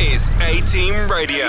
[0.00, 1.46] is A Team Radio.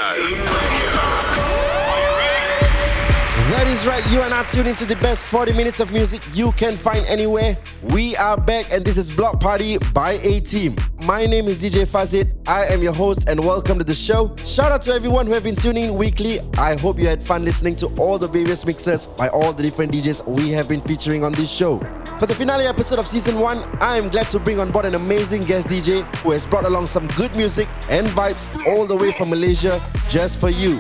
[3.48, 6.52] That is right, you are now tuned into the best 40 minutes of music you
[6.52, 7.56] can find anywhere.
[7.82, 10.76] We are back, and this is Block Party by A Team.
[11.06, 12.30] My name is DJ Fazit.
[12.46, 14.36] I am your host, and welcome to the show.
[14.46, 16.42] Shout out to everyone who have been tuning in weekly.
[16.58, 19.94] I hope you had fun listening to all the various mixes by all the different
[19.94, 21.80] DJs we have been featuring on this show.
[22.20, 24.96] For the finale episode of season one, I am glad to bring on board an
[24.96, 29.14] amazing guest DJ who has brought along some good music and vibes all the way
[29.14, 30.78] from Malaysia just for you.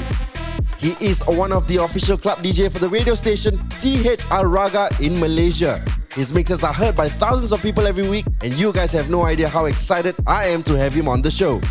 [0.80, 5.20] He is one of the official club DJ for the radio station THR Raga in
[5.20, 5.84] Malaysia.
[6.13, 9.26] His mixes are heard by thousands of people every week, and you guys have no
[9.26, 11.62] idea how excited I am to have him on the show.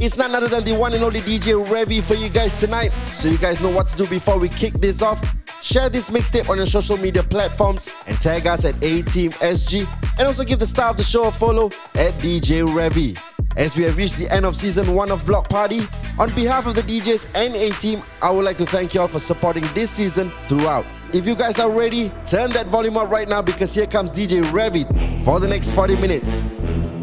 [0.00, 3.28] It's none other than the one and only DJ Revy for you guys tonight, so
[3.28, 5.22] you guys know what to do before we kick this off.
[5.62, 9.86] Share this mixtape on your social media platforms and tag us at A Team SG,
[10.18, 13.33] and also give the star of the show a follow at DJ Revy.
[13.56, 15.86] As we have reached the end of season one of Block Party,
[16.18, 19.08] on behalf of the DJs and A Team, I would like to thank you all
[19.08, 20.84] for supporting this season throughout.
[21.12, 24.42] If you guys are ready, turn that volume up right now because here comes DJ
[24.42, 24.84] Revy
[25.24, 26.36] for the next 40 minutes.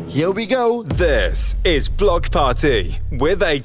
[0.08, 0.84] Here we go.
[0.84, 3.62] This is Block Party with A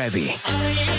[0.00, 0.89] Revy.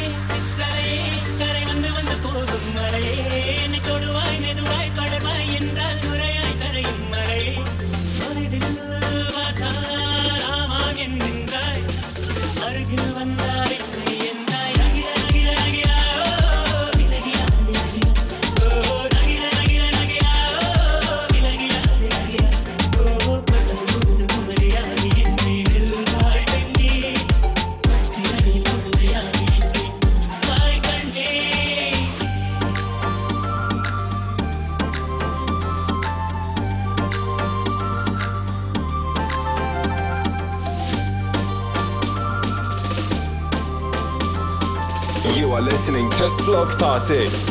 [46.82, 47.51] Party.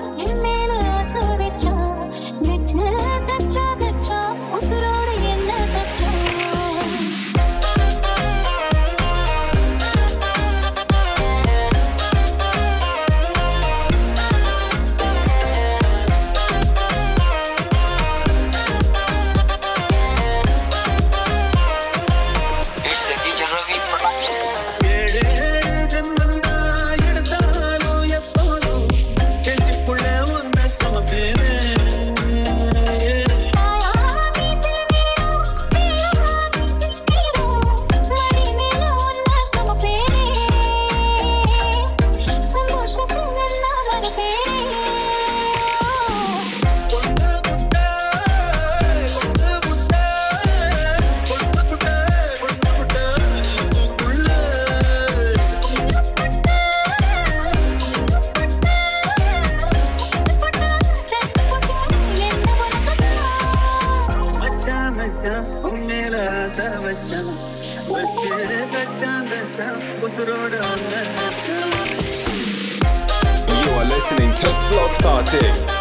[75.01, 75.80] started.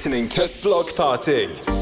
[0.00, 1.79] Listening to Block Party.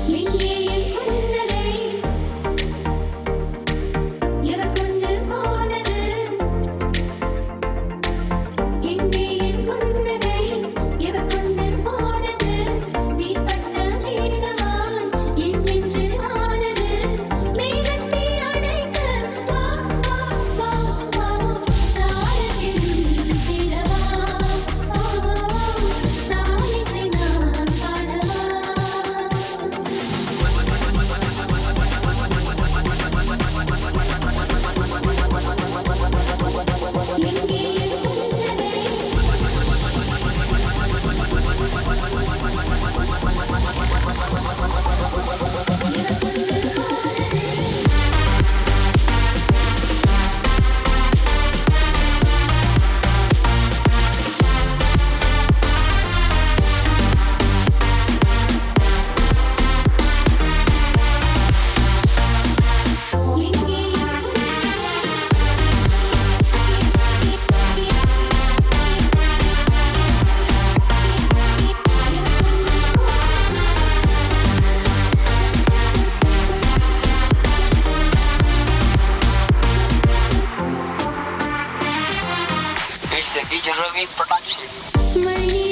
[83.21, 85.68] It's a DJ Ravi production.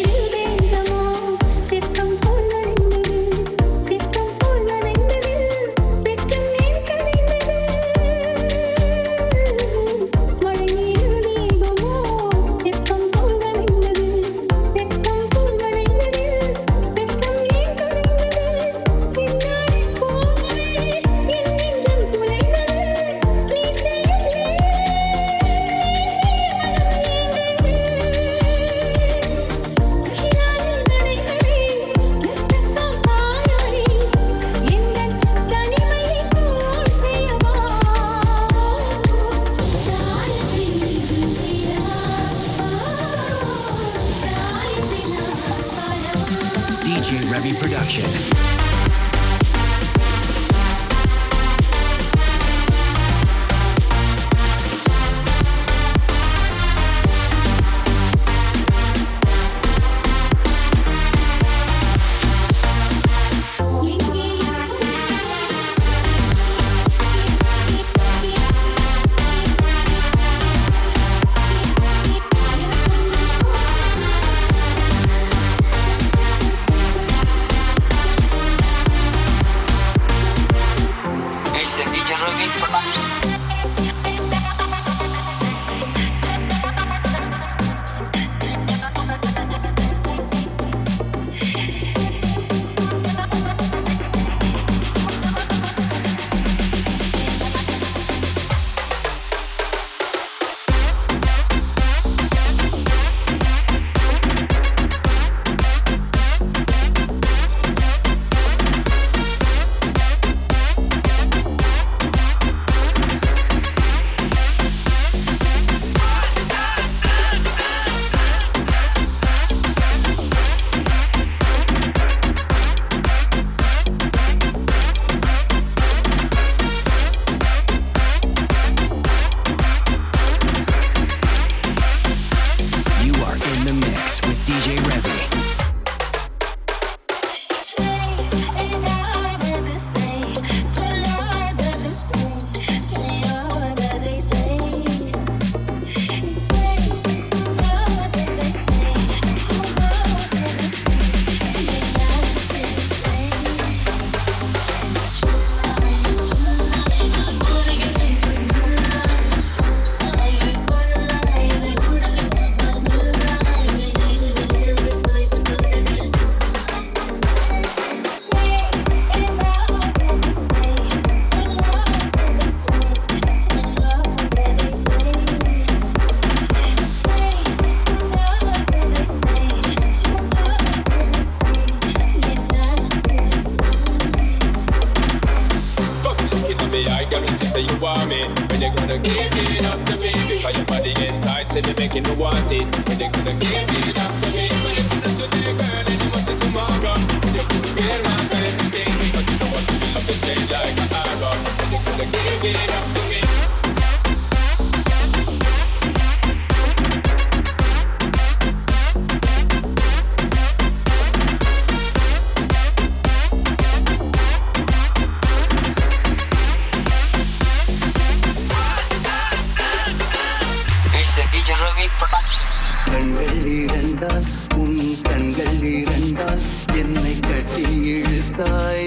[221.47, 222.49] ஜெரவி production
[222.87, 226.43] கண்கள் இரண்டால் உன் கண்கள் இரண்டால்
[226.75, 228.86] என்னை கட்டி இழுத்தாய்.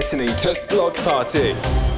[0.00, 1.89] Listening to Block Party.